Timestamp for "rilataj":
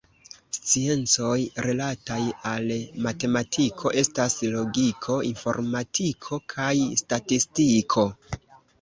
1.65-2.17